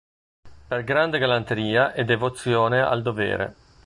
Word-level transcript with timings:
Per 0.67 0.83
grande 0.83 1.19
galanteria 1.19 1.93
e 1.93 2.03
devozione 2.05 2.81
al 2.81 3.03
dovere. 3.03 3.55